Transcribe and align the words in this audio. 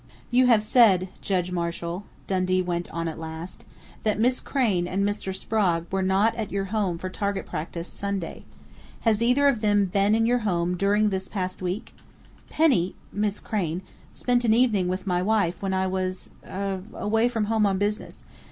"You 0.31 0.47
have 0.47 0.63
said, 0.63 1.09
Judge 1.21 1.51
Marshall," 1.51 2.05
Dundee 2.25 2.63
went 2.63 2.89
on 2.91 3.07
at 3.07 3.19
last, 3.19 3.65
"that 4.01 4.19
Miss 4.19 4.39
Crain 4.39 4.87
and 4.87 5.05
Mr. 5.07 5.31
Sprague 5.31 5.85
were 5.91 6.01
not 6.01 6.33
at 6.33 6.51
your 6.51 6.65
home 6.73 6.97
for 6.97 7.07
target 7.07 7.45
practice 7.45 7.87
Sunday. 7.87 8.43
Has 9.01 9.21
either 9.21 9.47
of 9.47 9.61
them 9.61 9.85
been 9.85 10.15
in 10.15 10.25
your 10.25 10.39
home 10.39 10.75
during 10.75 11.09
this 11.09 11.27
past 11.27 11.61
week?" 11.61 11.93
"Penny 12.49 12.95
Miss 13.13 13.39
Crain 13.39 13.83
spent 14.11 14.43
an 14.43 14.55
evening 14.55 14.87
with 14.87 15.05
my 15.05 15.21
wife 15.21 15.61
when 15.61 15.71
I 15.71 15.85
was 15.85 16.31
er 16.43 16.81
away 16.95 17.29
from 17.29 17.45
home 17.45 17.67
on 17.67 17.77
business. 17.77 18.23